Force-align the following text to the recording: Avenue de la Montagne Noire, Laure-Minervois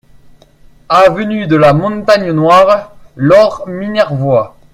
Avenue 0.89 1.45
de 1.45 1.55
la 1.55 1.73
Montagne 1.73 2.31
Noire, 2.31 2.95
Laure-Minervois 3.17 4.57